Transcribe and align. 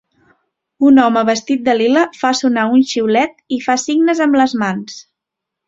Un 0.87 1.01
home 1.03 1.21
vestit 1.29 1.61
de 1.67 1.75
lila 1.83 2.07
fa 2.21 2.33
sonar 2.41 2.65
un 2.79 2.87
xiulet 2.93 3.39
i 3.59 3.61
fa 3.69 3.79
signes 3.85 4.25
amb 4.29 4.41
les 4.43 4.57
mans. 4.67 5.01